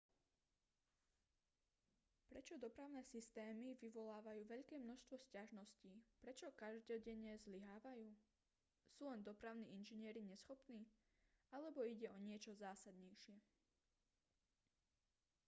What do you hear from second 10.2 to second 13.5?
neschopní alebo ide o niečo zásadnejšie